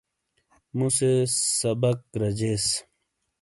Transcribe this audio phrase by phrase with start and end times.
[0.77, 1.11] موسے
[1.59, 2.65] سبک رجیس۔